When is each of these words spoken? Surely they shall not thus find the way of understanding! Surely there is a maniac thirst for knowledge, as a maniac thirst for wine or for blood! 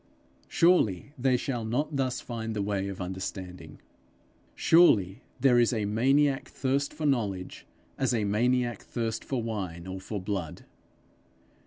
Surely 0.47 1.13
they 1.15 1.37
shall 1.37 1.63
not 1.63 1.95
thus 1.95 2.21
find 2.21 2.55
the 2.55 2.61
way 2.63 2.87
of 2.87 2.99
understanding! 2.99 3.79
Surely 4.55 5.21
there 5.39 5.59
is 5.59 5.71
a 5.71 5.85
maniac 5.85 6.47
thirst 6.49 6.91
for 6.91 7.05
knowledge, 7.05 7.67
as 7.99 8.11
a 8.11 8.23
maniac 8.23 8.81
thirst 8.81 9.23
for 9.23 9.43
wine 9.43 9.85
or 9.85 9.99
for 10.01 10.19
blood! 10.19 10.65